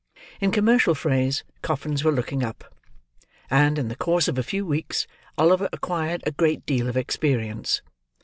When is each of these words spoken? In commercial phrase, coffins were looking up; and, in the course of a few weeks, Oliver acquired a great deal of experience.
In 0.39 0.49
commercial 0.49 0.95
phrase, 0.95 1.43
coffins 1.61 2.03
were 2.03 2.11
looking 2.11 2.43
up; 2.43 2.73
and, 3.51 3.77
in 3.77 3.87
the 3.87 3.95
course 3.95 4.27
of 4.27 4.39
a 4.39 4.41
few 4.41 4.65
weeks, 4.65 5.05
Oliver 5.37 5.69
acquired 5.71 6.23
a 6.25 6.31
great 6.31 6.65
deal 6.65 6.89
of 6.89 6.97
experience. 6.97 7.83